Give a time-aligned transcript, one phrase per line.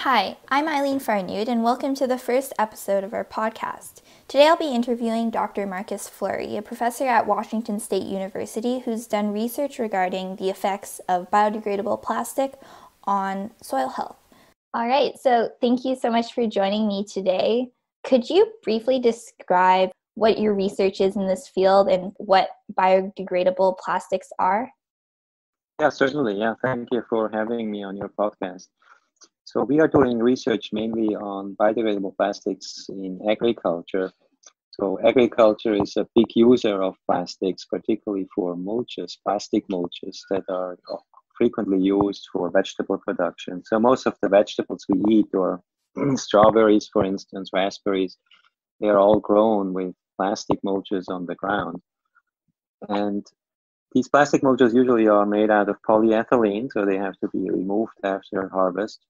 [0.00, 4.02] Hi, I'm Eileen Farnud, and welcome to the first episode of our podcast.
[4.28, 5.66] Today I'll be interviewing Dr.
[5.66, 11.30] Markus Flury, a professor at Washington State University who's done research regarding the effects of
[11.30, 12.52] biodegradable plastic
[13.04, 14.18] on soil health.
[14.74, 17.70] All right, so thank you so much for joining me today.
[18.04, 24.28] Could you briefly describe what your research is in this field and what biodegradable plastics
[24.38, 24.70] are?
[25.80, 26.38] Yeah, certainly.
[26.38, 28.68] Yeah, thank you for having me on your podcast.
[29.56, 34.12] So we are doing research mainly on biodegradable plastics in agriculture.
[34.72, 40.76] So agriculture is a big user of plastics, particularly for mulches, plastic mulches that are
[41.38, 43.64] frequently used for vegetable production.
[43.64, 45.62] So most of the vegetables we eat, or
[46.16, 48.18] strawberries, for instance, raspberries,
[48.78, 51.80] they are all grown with plastic mulches on the ground.
[52.90, 53.26] And
[53.92, 57.94] these plastic mulches usually are made out of polyethylene, so they have to be removed
[58.04, 59.00] after harvest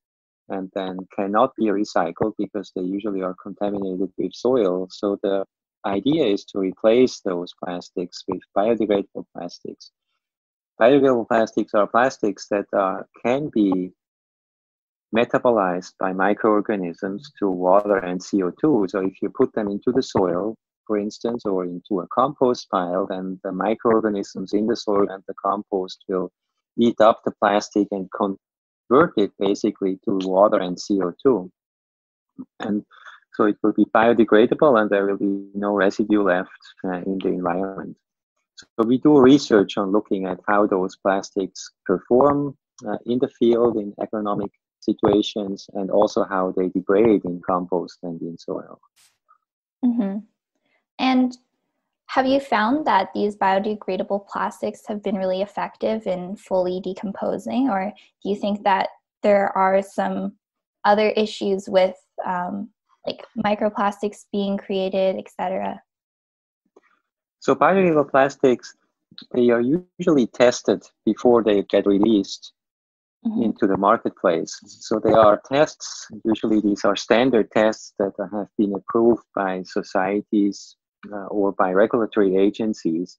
[0.49, 4.89] and then cannot be recycled because they usually are contaminated with soil.
[4.91, 5.45] So the
[5.85, 9.93] idea is to replace those plastics with biodegradable plastics.
[10.81, 12.67] Biodegradable plastics are plastics that
[13.25, 13.93] can be
[15.15, 18.91] metabolized by microorganisms to water and CO2.
[18.91, 23.07] So if you put them into the soil, for instance, or into a compost pile,
[23.07, 26.31] then the microorganisms in the soil and the compost will
[26.79, 28.39] eat up the plastic and con-
[28.89, 31.51] convert it basically to water and CO2.
[32.61, 32.84] And
[33.34, 36.51] so it will be biodegradable and there will be no residue left
[36.84, 37.97] uh, in the environment.
[38.56, 42.56] So we do research on looking at how those plastics perform
[42.87, 48.21] uh, in the field in agronomic situations and also how they degrade in compost and
[48.23, 48.81] in soil.
[49.84, 50.19] Mm-hmm.
[50.98, 51.37] And
[52.09, 57.93] have you found that these biodegradable plastics have been really effective in fully decomposing, or
[58.23, 58.89] do you think that
[59.23, 60.34] there are some
[60.84, 62.71] other issues with um,
[63.06, 65.83] like microplastics being created, etc.?
[67.41, 68.75] So biodegradable plastics,
[69.33, 69.62] they are
[69.99, 72.53] usually tested before they get released
[73.27, 73.43] mm-hmm.
[73.43, 74.59] into the marketplace.
[74.65, 76.06] So they are tests.
[76.25, 80.77] Usually, these are standard tests that have been approved by societies
[81.12, 83.19] uh, or by regulatory agencies.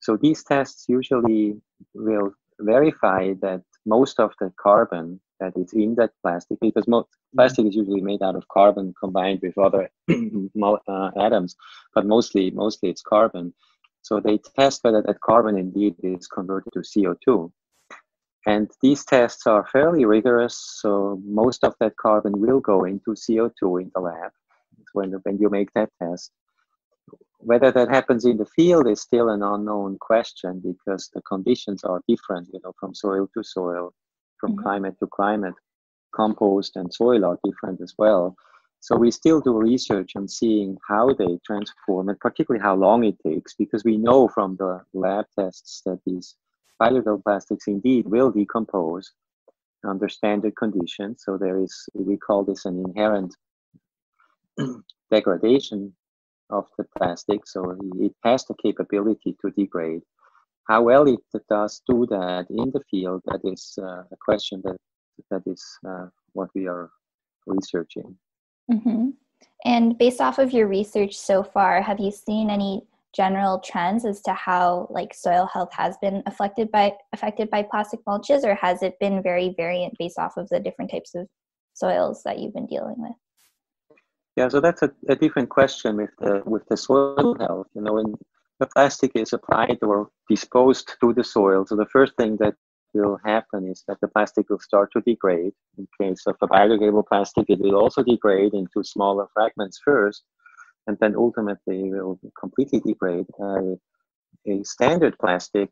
[0.00, 1.60] So these tests usually
[1.94, 7.38] will verify that most of the carbon that is in that plastic, because most mm-hmm.
[7.38, 9.90] plastic is usually made out of carbon combined with other
[10.88, 11.56] uh, atoms,
[11.94, 13.52] but mostly mostly it's carbon.
[14.02, 17.50] So they test whether that carbon indeed is converted to CO2.
[18.46, 23.82] And these tests are fairly rigorous, so most of that carbon will go into CO2
[23.82, 24.30] in the lab
[24.92, 26.30] when, when you make that test.
[27.38, 32.02] Whether that happens in the field is still an unknown question because the conditions are
[32.08, 33.92] different, you know, from soil to soil,
[34.40, 34.62] from mm-hmm.
[34.62, 35.54] climate to climate.
[36.14, 38.34] Compost and soil are different as well.
[38.80, 43.18] So we still do research on seeing how they transform and particularly how long it
[43.26, 46.36] takes because we know from the lab tests that these
[46.80, 49.12] biodegradable plastics indeed will decompose
[49.84, 51.22] under standard conditions.
[51.24, 53.34] So there is, we call this an inherent
[55.10, 55.92] degradation
[56.50, 60.02] of the plastic, so it has the capability to degrade.
[60.68, 64.76] How well it does do that in the field, that is uh, a question that
[65.30, 66.90] that is uh, what we are
[67.46, 68.16] researching.
[68.70, 69.10] Mm-hmm.
[69.64, 72.82] And based off of your research so far, have you seen any
[73.14, 78.00] general trends as to how like soil health has been affected by affected by plastic
[78.06, 81.26] mulches, or has it been very variant based off of the different types of
[81.72, 83.16] soils that you've been dealing with?
[84.36, 87.68] Yeah, so that's a, a different question with the with the soil health.
[87.74, 88.14] You know, when
[88.60, 92.54] the plastic is applied or disposed to the soil, so the first thing that
[92.92, 95.52] will happen is that the plastic will start to degrade.
[95.78, 100.22] In case of a biodegradable plastic, it will also degrade into smaller fragments first,
[100.86, 103.26] and then ultimately will completely degrade.
[103.40, 103.76] Uh,
[104.46, 105.70] a standard plastic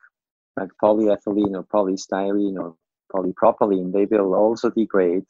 [0.57, 2.75] like polyethylene or polystyrene or
[3.13, 5.25] polypropylene, they will also degrade,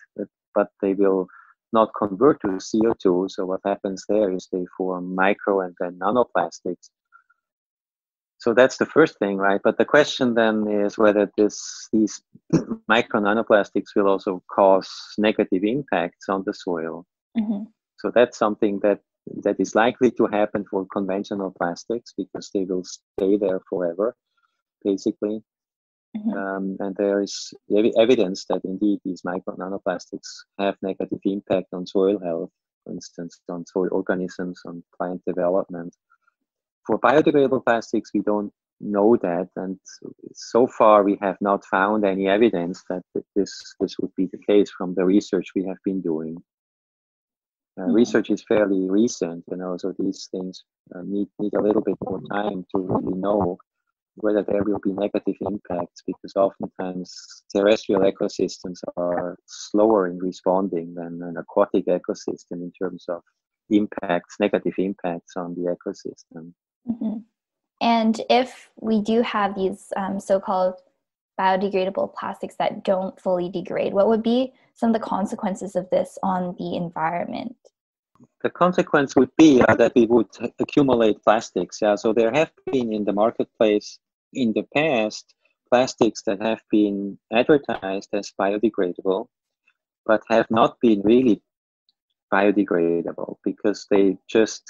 [0.55, 1.29] but they will
[1.75, 3.31] not convert to CO2.
[3.31, 6.88] So what happens there is they form micro and then nanoplastics.
[8.38, 9.61] So that's the first thing, right?
[9.62, 12.23] But the question then is whether this these
[12.88, 17.06] micro nanoplastics will also cause negative impacts on the soil.
[17.37, 17.65] Mm-hmm.
[18.00, 19.00] So that's something that
[19.44, 24.15] that is likely to happen for conventional plastics because they will stay there forever,
[24.85, 25.43] basically.
[26.16, 26.31] Mm-hmm.
[26.31, 27.52] Um, and there is
[27.99, 30.28] evidence that indeed these micro nanoplastics
[30.58, 32.50] have negative impact on soil health,
[32.84, 35.94] for instance, on soil organisms, on plant development.
[36.87, 39.78] For biodegradable plastics, we don't know that, and
[40.34, 43.02] so far we have not found any evidence that
[43.34, 46.37] this this would be the case from the research we have been doing.
[47.76, 47.93] Uh, mm-hmm.
[47.93, 50.62] Research is fairly recent, you know, so these things
[50.94, 53.58] uh, need need a little bit more time to really know
[54.16, 57.12] whether there will be negative impacts because oftentimes
[57.55, 63.22] terrestrial ecosystems are slower in responding than an aquatic ecosystem in terms of
[63.70, 66.52] impacts, negative impacts on the ecosystem.
[66.88, 67.19] Mm-hmm.
[67.81, 70.75] And if we do have these um, so called
[71.38, 76.19] biodegradable plastics that don't fully degrade, what would be some of the consequences of this
[76.22, 77.56] on the environment?
[78.43, 80.28] The consequence would be uh, that we would
[80.61, 81.78] accumulate plastics.
[81.82, 83.99] Yeah, so there have been in the marketplace
[84.35, 85.35] in the past
[85.71, 89.27] plastics that have been advertised as biodegradable,
[90.07, 91.43] but have not been really
[92.33, 94.63] biodegradable because they just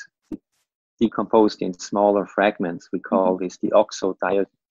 [1.01, 2.89] decomposed in smaller fragments.
[2.93, 4.17] We call this the oxo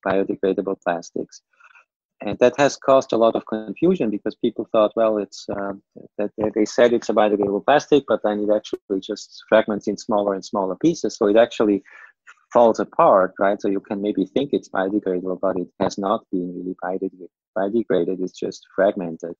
[0.05, 1.41] biodegradable plastics.
[2.21, 5.73] And that has caused a lot of confusion because people thought, well, it's uh,
[6.17, 10.33] that they said it's a biodegradable plastic, but then it actually just fragments in smaller
[10.33, 11.17] and smaller pieces.
[11.17, 11.83] So it actually
[12.53, 13.59] falls apart, right?
[13.59, 16.75] So you can maybe think it's biodegradable, but it has not been really
[17.57, 18.21] biodegraded.
[18.21, 19.35] It's just fragmented.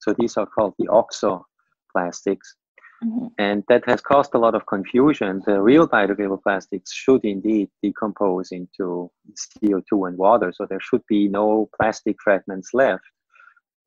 [0.00, 1.44] So these are called the oxo
[1.90, 2.56] plastics.
[3.04, 3.26] Mm-hmm.
[3.38, 5.42] And that has caused a lot of confusion.
[5.44, 10.52] The real biodegradable plastics should indeed decompose into CO2 and water.
[10.54, 13.02] So there should be no plastic fragments left,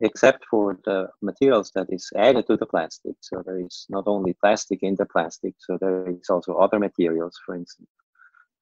[0.01, 3.15] except for the materials that is added to the plastic.
[3.21, 7.39] So there is not only plastic in the plastic, so there is also other materials,
[7.45, 7.87] for instance,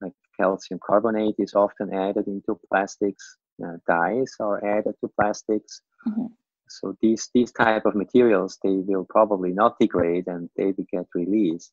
[0.04, 5.82] like calcium carbonate is often added into plastics, uh, dyes are added to plastics.
[6.08, 6.28] Mm-hmm.
[6.70, 11.08] So these these type of materials they will probably not degrade and they will get
[11.14, 11.72] released.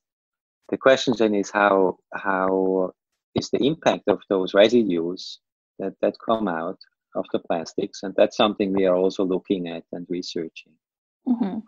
[0.68, 2.92] The question then is how how
[3.34, 5.38] is the impact of those residues
[5.78, 6.78] that, that come out
[7.14, 10.72] of the plastics and that's something we are also looking at and researching.
[11.26, 11.58] Mm-hmm.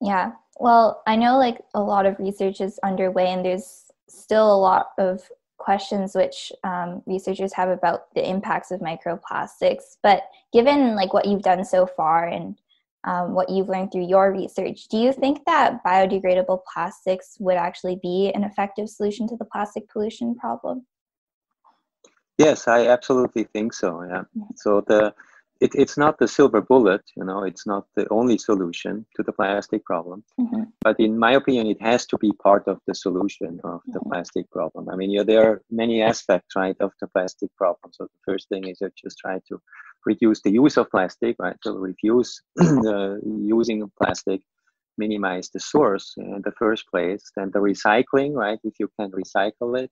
[0.00, 0.32] Yeah.
[0.58, 4.88] Well, I know like a lot of research is underway and there's still a lot
[4.98, 5.22] of
[5.62, 9.96] questions which um, researchers have about the impacts of microplastics.
[10.02, 12.56] But given like what you've done so far and
[13.04, 17.98] um, what you've learned through your research, do you think that biodegradable plastics would actually
[18.02, 20.84] be an effective solution to the plastic pollution problem?
[22.38, 24.02] Yes, I absolutely think so.
[24.02, 24.22] Yeah.
[24.36, 24.54] Mm-hmm.
[24.56, 25.14] So the
[25.62, 29.32] it, it's not the silver bullet, you know, it's not the only solution to the
[29.32, 30.24] plastic problem.
[30.40, 30.64] Mm-hmm.
[30.82, 34.10] But in my opinion, it has to be part of the solution of the mm-hmm.
[34.10, 34.88] plastic problem.
[34.88, 37.92] I mean, yeah, there are many aspects, right, of the plastic problem.
[37.92, 39.60] So the first thing is to just try to
[40.04, 41.56] reduce the use of plastic, right?
[41.62, 44.40] So reduce the using of plastic,
[44.98, 47.22] minimize the source in the first place.
[47.36, 48.58] Then the recycling, right?
[48.64, 49.90] If you can recycle it,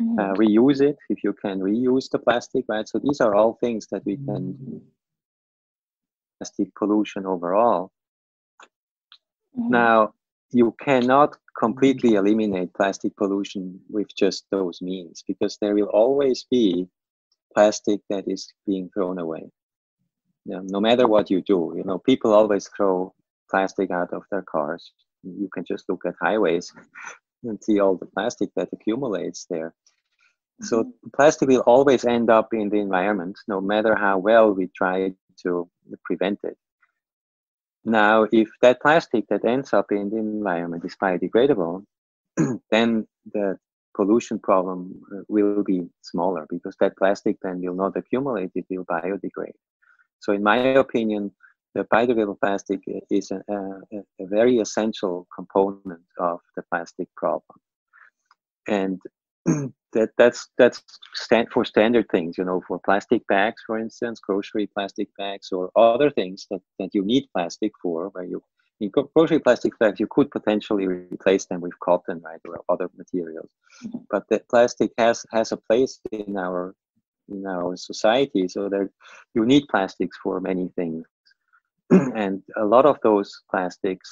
[0.00, 0.18] mm-hmm.
[0.18, 3.86] uh, reuse it if you can reuse the plastic right so these are all things
[3.90, 4.56] that we can
[6.38, 7.90] plastic pollution overall.
[9.58, 9.70] Mm-hmm.
[9.70, 10.14] Now,
[10.50, 16.88] you cannot completely eliminate plastic pollution with just those means because there will always be
[17.54, 19.50] plastic that is being thrown away.
[20.44, 23.12] You know, no matter what you do, you know, people always throw
[23.50, 24.92] plastic out of their cars.
[25.22, 26.72] You can just look at highways
[27.44, 29.74] and see all the plastic that accumulates there.
[30.62, 31.08] So mm-hmm.
[31.14, 35.12] plastic will always end up in the environment, no matter how well we try
[35.42, 35.68] to
[36.04, 36.56] prevent it.
[37.84, 41.84] Now, if that plastic that ends up in the environment is biodegradable,
[42.70, 43.58] then the
[43.94, 48.84] pollution problem uh, will be smaller because that plastic then will not accumulate, it will
[48.84, 49.58] biodegrade.
[50.20, 51.32] So, in my opinion,
[51.74, 52.80] the biodegradable plastic
[53.10, 57.58] is a, a, a very essential component of the plastic problem.
[58.66, 59.00] And
[59.98, 60.82] that that's that's
[61.14, 65.70] stand for standard things you know for plastic bags for instance grocery plastic bags or
[65.76, 68.42] other things that, that you need plastic for where you
[68.80, 73.50] in grocery plastic bags you could potentially replace them with cotton right or other materials.
[73.84, 73.98] Mm-hmm.
[74.10, 76.74] but the plastic has has a place in our
[77.28, 78.88] in our society so that
[79.34, 81.06] you need plastics for many things.
[82.24, 84.08] And a lot of those plastics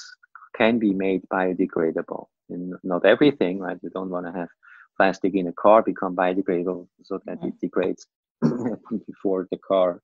[0.55, 2.25] can be made biodegradable.
[2.49, 4.49] And not everything right you don't want to have
[4.97, 7.47] plastic in a car become biodegradable so that mm-hmm.
[7.47, 8.07] it degrades
[9.07, 10.01] before the car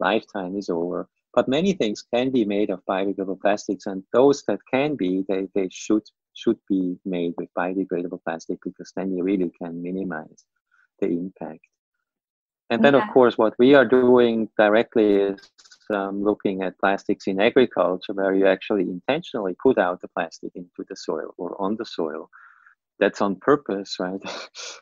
[0.00, 1.08] lifetime is over.
[1.34, 5.48] But many things can be made of biodegradable plastics, and those that can be, they,
[5.54, 10.44] they should should be made with biodegradable plastic because then you really can minimize
[11.00, 11.66] the impact.
[12.68, 13.02] And then, yeah.
[13.02, 15.40] of course, what we are doing directly is
[15.90, 20.84] um, looking at plastics in agriculture, where you actually intentionally put out the plastic into
[20.88, 22.28] the soil or on the soil
[22.98, 24.20] that's on purpose, right?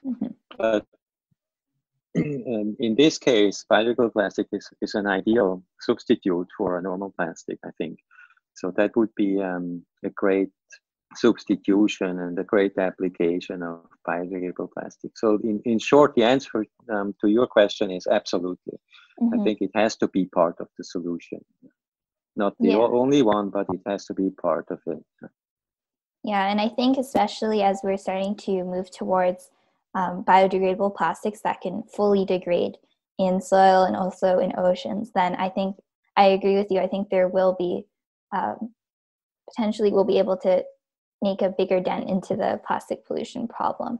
[0.04, 0.26] Mm-hmm.
[0.58, 0.86] but
[2.14, 7.70] in this case, biodegradable plastic is, is an ideal substitute for a normal plastic, I
[7.76, 7.98] think.
[8.54, 10.50] So that would be um, a great
[11.16, 15.16] substitution and a great application of biodegradable plastic.
[15.16, 18.78] So, in, in short, the answer um, to your question is absolutely.
[19.20, 19.40] Mm-hmm.
[19.40, 21.44] I think it has to be part of the solution.
[22.36, 22.76] Not the yeah.
[22.76, 25.04] only one, but it has to be part of it.
[26.24, 29.50] Yeah, and I think especially as we're starting to move towards
[29.94, 32.76] um, biodegradable plastics that can fully degrade
[33.18, 35.76] in soil and also in oceans, then I think
[36.16, 36.80] I agree with you.
[36.80, 37.84] I think there will be
[38.32, 38.72] um,
[39.48, 40.64] potentially we'll be able to
[41.22, 43.98] make a bigger dent into the plastic pollution problem.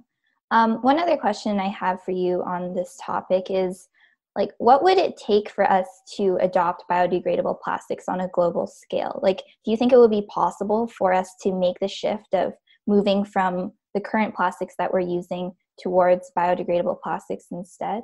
[0.51, 3.89] Um, one other question I have for you on this topic is
[4.37, 5.87] like what would it take for us
[6.17, 9.21] to adopt biodegradable plastics on a global scale?
[9.23, 12.55] Like do you think it would be possible for us to make the shift of
[12.87, 18.03] moving from the current plastics that we're using towards biodegradable plastics instead?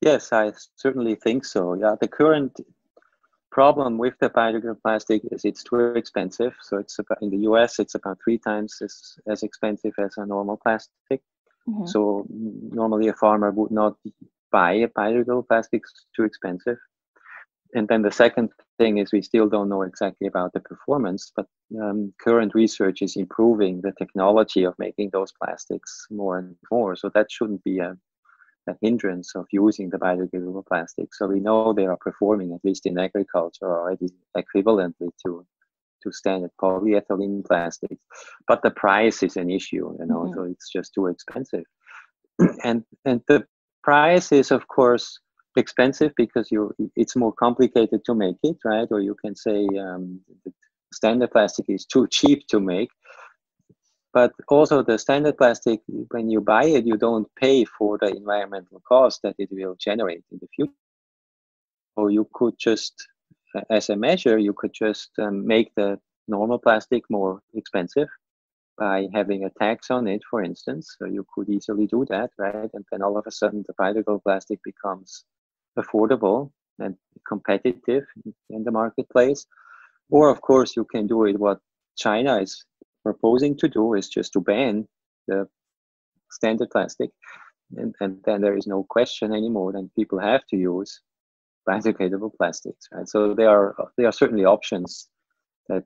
[0.00, 1.74] Yes i certainly think so.
[1.74, 2.60] Yeah the current
[3.50, 6.54] problem with the biodegradable plastic is it's too expensive.
[6.60, 10.26] So it's about in the us it's about three times as, as expensive as a
[10.26, 11.22] normal plastic.
[11.68, 11.86] Mm-hmm.
[11.86, 13.96] so normally a farmer would not
[14.50, 16.78] buy a biodegradable plastics too expensive.
[17.74, 21.46] And then the second thing is we still don't know exactly about the performance, but
[21.80, 26.96] um, current research is improving the technology of making those plastics more and more.
[26.96, 27.94] So that shouldn't be a,
[28.68, 31.14] a hindrance of using the biodegradable plastic.
[31.14, 35.46] So we know they are performing, at least in agriculture, already equivalently to
[36.02, 37.96] to standard polyethylene plastics.
[38.46, 40.34] But the price is an issue, you know, mm-hmm.
[40.34, 41.64] so it's just too expensive.
[42.64, 43.46] and and the
[43.88, 45.18] price is of course
[45.56, 46.62] expensive because you
[46.94, 48.88] it's more complicated to make it right?
[48.90, 50.20] Or you can say um,
[50.92, 52.90] standard plastic is too cheap to make.
[54.12, 55.80] But also the standard plastic
[56.10, 60.24] when you buy it you don't pay for the environmental cost that it will generate
[60.32, 60.84] in the future.
[61.96, 62.94] Or you could just
[63.70, 65.98] as a measure you could just um, make the
[66.36, 68.10] normal plastic more expensive
[68.78, 70.94] by having a tax on it, for instance.
[70.98, 72.70] So you could easily do that, right?
[72.72, 75.24] And then all of a sudden the biodegradable plastic becomes
[75.78, 76.94] affordable and
[77.26, 78.04] competitive
[78.50, 79.46] in the marketplace.
[80.10, 81.58] Or of course you can do it what
[81.96, 82.64] China is
[83.02, 84.86] proposing to do is just to ban
[85.26, 85.48] the
[86.30, 87.10] standard plastic.
[87.76, 91.00] And, and then there is no question anymore that people have to use
[91.68, 93.08] biodegradable plastics, right?
[93.08, 95.08] So there are there are certainly options
[95.68, 95.84] that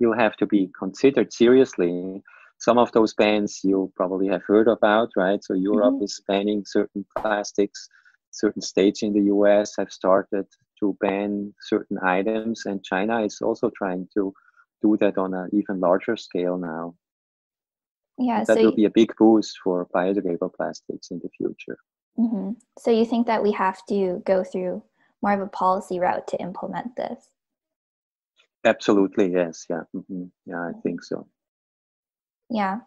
[0.00, 2.22] will have to be considered seriously.
[2.58, 5.42] Some of those bans you probably have heard about, right?
[5.42, 6.04] So Europe mm-hmm.
[6.04, 7.88] is banning certain plastics.
[8.30, 10.46] Certain states in the US have started
[10.80, 14.32] to ban certain items, and China is also trying to
[14.82, 16.94] do that on an even larger scale now.
[18.18, 21.78] Yeah, that so will you, be a big boost for biodegradable plastics in the future.
[22.18, 22.52] Mm-hmm.
[22.78, 24.82] So you think that we have to go through
[25.22, 27.30] more of a policy route to implement this?
[28.64, 29.66] Absolutely, yes.
[29.68, 29.82] Yeah.
[29.94, 30.24] Mm-hmm.
[30.46, 31.26] Yeah, I think so.
[32.50, 32.80] Yeah.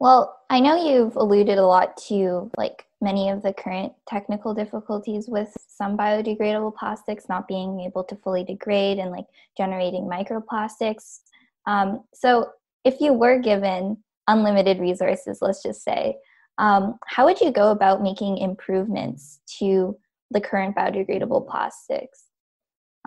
[0.00, 5.28] Well, I know you've alluded a lot to like many of the current technical difficulties
[5.28, 9.26] with some biodegradable plastics not being able to fully degrade and like
[9.56, 11.20] generating microplastics.
[11.66, 12.50] Um, so,
[12.84, 13.96] if you were given
[14.28, 16.16] unlimited resources, let's just say,
[16.58, 19.96] um, how would you go about making improvements to
[20.30, 22.24] the current biodegradable plastics?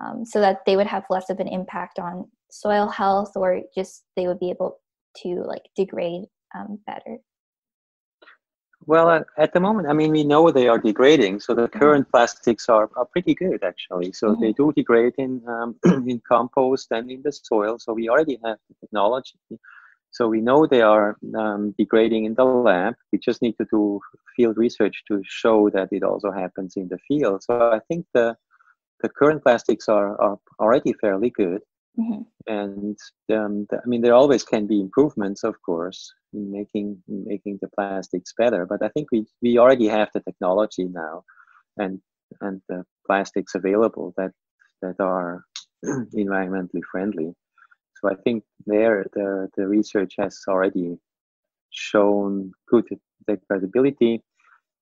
[0.02, 4.04] Um, so that they would have less of an impact on soil health or just
[4.16, 4.78] they would be able
[5.18, 6.26] to like degrade
[6.56, 7.18] um, better.
[8.86, 11.80] Well at the moment i mean we know they are degrading so the mm-hmm.
[11.80, 14.14] current plastics are, are pretty good actually.
[14.14, 14.42] So mm-hmm.
[14.42, 15.76] they do degrade in um,
[16.08, 19.40] in compost and in the soil so we already have the technology.
[20.12, 22.96] So we know they are um, degrading in the lab.
[23.12, 24.00] We just need to do
[24.36, 27.44] field research to show that it also happens in the field.
[27.44, 28.38] So i think the
[29.02, 31.62] the current plastics are, are already fairly good.
[32.00, 32.22] Mm-hmm.
[32.48, 32.98] And
[33.34, 37.60] um, the, I mean, there always can be improvements, of course, in making in making
[37.62, 38.66] the plastics better.
[38.66, 41.24] But I think we, we already have the technology now,
[41.78, 42.00] and
[42.42, 44.32] and the plastics available that
[44.84, 45.44] that are
[45.86, 47.34] environmentally friendly.
[48.00, 50.98] So I think there the the research has already
[51.72, 52.86] shown good
[53.28, 54.22] degradability.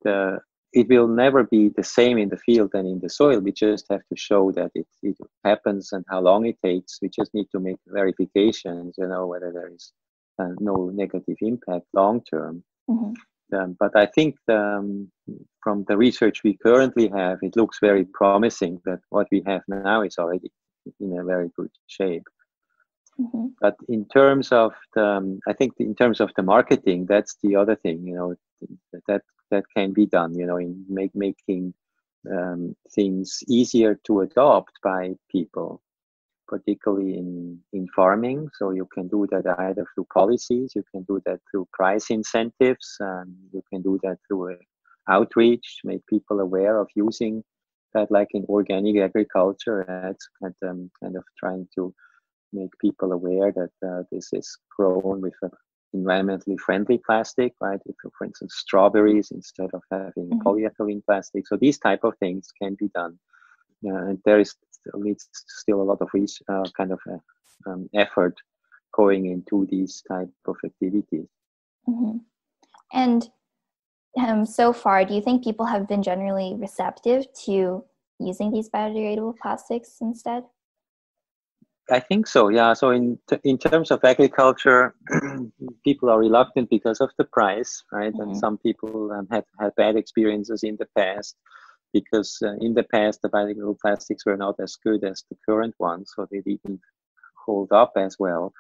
[0.03, 0.39] The
[0.75, 3.39] it will never be the same in the field and in the soil.
[3.39, 5.15] We just have to show that it, it
[5.45, 6.99] happens and how long it takes.
[7.01, 9.93] We just need to make verifications, you know, whether there is
[10.37, 12.61] uh, no negative impact long term.
[12.89, 13.13] Mm-hmm.
[13.55, 15.09] Um, but I think um,
[15.63, 20.01] from the research we currently have, it looks very promising that what we have now
[20.01, 20.51] is already
[20.99, 22.27] in a very good shape.
[23.19, 23.45] Mm-hmm.
[23.61, 27.55] But in terms of the, um, I think in terms of the marketing, that's the
[27.55, 28.05] other thing.
[28.05, 28.35] You know,
[29.07, 29.21] that
[29.51, 30.33] that can be done.
[30.35, 31.73] You know, in make, making
[32.29, 35.81] um, things easier to adopt by people,
[36.47, 38.49] particularly in in farming.
[38.57, 42.97] So you can do that either through policies, you can do that through price incentives,
[43.53, 44.57] you can do that through uh,
[45.07, 47.43] outreach, make people aware of using
[47.93, 49.81] that, like in organic agriculture.
[50.11, 51.93] It's kind of, um, kind of trying to
[52.53, 55.49] make people aware that uh, this is grown with a
[55.95, 57.79] environmentally friendly plastic, right?
[57.85, 60.39] If, for instance, strawberries instead of having mm-hmm.
[60.39, 61.47] polyethylene plastic.
[61.47, 63.17] So these type of things can be done.
[63.85, 64.55] Uh, and there is
[64.95, 66.09] needs still a lot of
[66.49, 68.35] uh, kind of uh, um, effort
[68.93, 71.27] going into these type of activities.
[71.87, 72.17] Mm-hmm.
[72.93, 73.29] And
[74.17, 77.83] um, so far, do you think people have been generally receptive to
[78.19, 80.43] using these biodegradable plastics instead?
[81.89, 82.49] I think so.
[82.49, 82.73] Yeah.
[82.73, 84.95] So in t- in terms of agriculture,
[85.83, 88.11] people are reluctant because of the price, right?
[88.11, 88.21] Mm-hmm.
[88.21, 91.35] And some people um, had had bad experiences in the past
[91.93, 95.75] because uh, in the past the biodegradable plastics were not as good as the current
[95.79, 96.81] ones, so they didn't
[97.45, 98.51] hold up as well.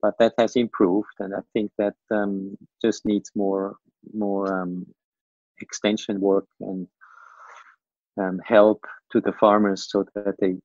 [0.00, 3.76] But that has improved, and I think that um, just needs more
[4.14, 4.86] more um,
[5.60, 6.86] extension work and
[8.18, 10.56] um, help to the farmers so that they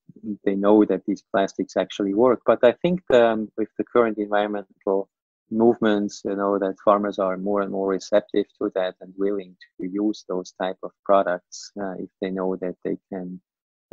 [0.43, 2.41] they know that these plastics actually work.
[2.45, 5.09] But I think um, with the current environmental
[5.51, 9.87] movements, you know, that farmers are more and more receptive to that and willing to
[9.87, 13.39] use those type of products uh, if they know that they can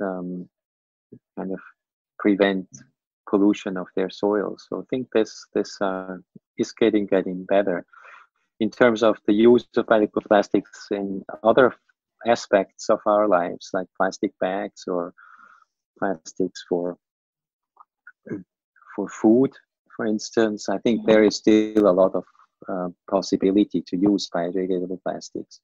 [0.02, 0.48] um,
[1.36, 1.60] kind of
[2.18, 2.66] prevent
[3.28, 4.56] pollution of their soil.
[4.58, 6.16] So I think this this uh,
[6.58, 7.84] is getting getting better.
[8.60, 11.74] In terms of the use of microplastics in other
[12.26, 15.14] aspects of our lives, like plastic bags or
[15.98, 16.96] plastics for
[18.94, 19.50] for food,
[19.96, 20.68] for instance.
[20.68, 22.24] I think there is still a lot of
[22.68, 25.60] uh, possibility to use biodegradable plastics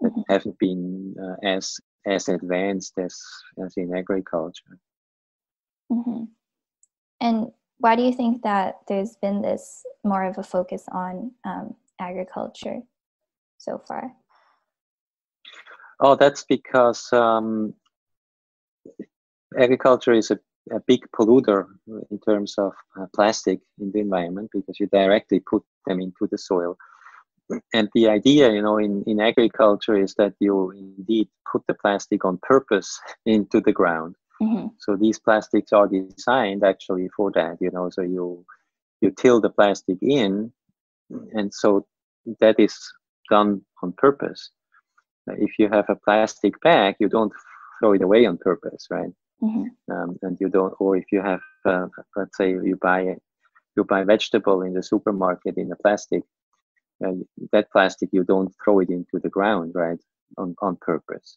[0.00, 0.32] that mm-hmm.
[0.32, 3.18] haven't been uh, as as advanced as
[3.64, 4.78] as in agriculture.
[5.90, 6.24] Mm-hmm.
[7.20, 11.74] And why do you think that there's been this more of a focus on um,
[12.00, 12.80] agriculture
[13.58, 14.12] so far?
[16.00, 17.74] Oh, that's because um,
[19.58, 20.38] agriculture is a,
[20.70, 21.66] a, big polluter
[22.10, 26.36] in terms of uh, plastic in the environment because you directly put them into the
[26.36, 26.76] soil.
[27.72, 32.24] And the idea, you know, in, in agriculture is that you indeed put the plastic
[32.24, 34.16] on purpose into the ground.
[34.42, 34.66] Mm-hmm.
[34.80, 37.88] So these plastics are designed actually for that, you know.
[37.88, 38.44] So you
[39.00, 40.52] you till the plastic in,
[41.32, 41.86] and so
[42.40, 42.76] that is
[43.30, 44.50] done on purpose
[45.28, 47.32] if you have a plastic bag, you don't
[47.78, 49.10] throw it away on purpose, right?
[49.42, 49.92] Mm-hmm.
[49.92, 51.86] Um, and you don't, or if you have, uh,
[52.16, 53.16] let's say you buy
[53.76, 56.22] you buy vegetable in the supermarket in a plastic,
[57.06, 57.12] uh,
[57.52, 59.98] that plastic you don't throw it into the ground, right?
[60.38, 61.36] On on purpose.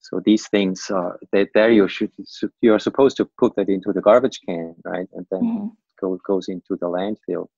[0.00, 2.12] So these things are that there you should
[2.62, 5.08] you are supposed to put that into the garbage can, right?
[5.12, 5.66] And then mm-hmm.
[6.00, 7.48] go goes into the landfill.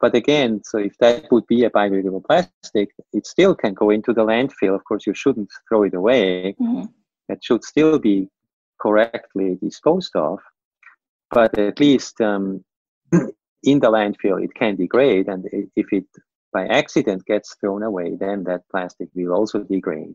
[0.00, 4.12] But again, so if that would be a biodegradable plastic, it still can go into
[4.12, 4.74] the landfill.
[4.74, 6.54] Of course, you shouldn't throw it away.
[6.60, 6.84] Mm-hmm.
[7.28, 8.28] It should still be
[8.80, 10.38] correctly disposed of.
[11.30, 12.62] But at least um,
[13.62, 15.28] in the landfill, it can degrade.
[15.28, 16.06] And if it
[16.52, 20.14] by accident gets thrown away, then that plastic will also degrade.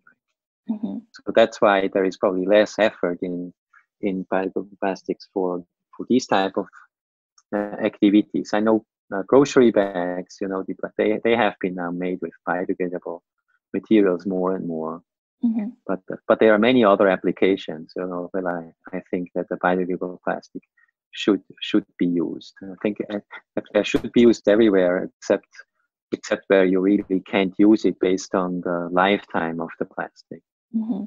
[0.69, 0.97] Mm-hmm.
[1.11, 3.53] So that's why there is probably less effort in
[4.01, 5.63] in biodegradable plastics for
[5.95, 6.67] for these type of
[7.53, 8.51] uh, activities.
[8.53, 10.63] I know uh, grocery bags, you know,
[10.97, 13.19] they, they have been now made with biodegradable
[13.73, 15.01] materials more and more.
[15.43, 15.69] Mm-hmm.
[15.87, 19.55] But but there are many other applications, you know, where I, I think that the
[19.55, 20.61] biodegradable plastic
[21.11, 22.53] should should be used.
[22.61, 23.23] I think it,
[23.73, 25.47] it should be used everywhere except
[26.11, 30.41] except where you really can't use it based on the lifetime of the plastic.
[30.75, 31.05] Mm-hmm.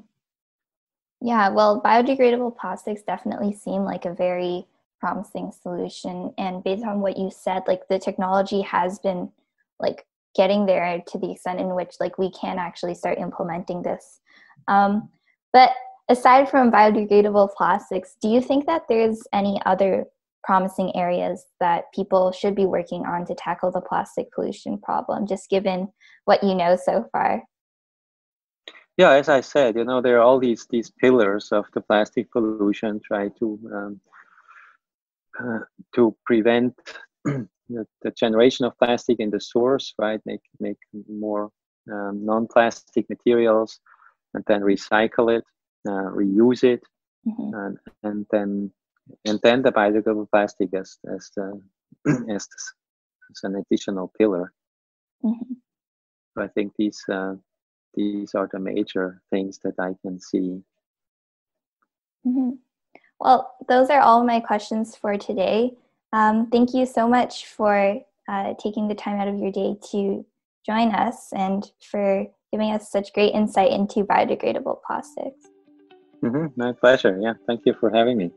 [1.20, 4.66] Yeah, well, biodegradable plastics definitely seem like a very
[5.04, 6.32] promising solution.
[6.38, 9.30] And based on what you said like the technology has been
[9.78, 14.20] like getting there to the extent in which like we can actually start implementing this.
[14.66, 15.10] Um,
[15.52, 15.72] but
[16.08, 20.06] aside from biodegradable plastics do you think that there's any other
[20.42, 25.50] promising areas that people should be working on to tackle the plastic pollution problem just
[25.50, 25.88] given
[26.24, 27.42] what you know so far?
[28.96, 32.30] Yeah as i said you know there are all these these pillars of the plastic
[32.32, 34.00] pollution try to um,
[35.42, 35.61] uh,
[35.94, 36.75] to prevent
[37.25, 40.20] the, the, generation of plastic in the source, right?
[40.27, 41.51] Make make more
[41.90, 43.81] um, non-plastic materials,
[44.35, 45.44] and then recycle it,
[45.88, 46.83] uh, reuse it,
[47.27, 47.55] mm-hmm.
[47.55, 48.73] and, and then
[49.27, 51.61] and then the biodegradable plastic as as the
[52.35, 52.47] as,
[53.31, 54.53] as an additional pillar.
[55.25, 55.55] Mm-hmm.
[56.35, 57.35] So I think these uh,
[57.94, 60.62] these are the major things that I can see.
[62.27, 62.51] Mm-hmm.
[63.20, 65.72] Well, those are all my questions for today.
[66.12, 70.24] Um, thank you so much for uh, taking the time out of your day to
[70.64, 75.48] join us and for giving us such great insight into biodegradable plastics.
[76.22, 76.46] Mm-hmm.
[76.57, 77.18] My pleasure.
[77.20, 78.31] Yeah, thank you for having me.